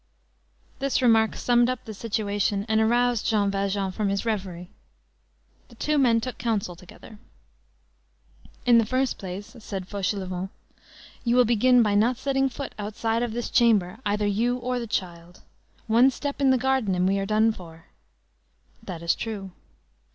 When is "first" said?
8.87-9.19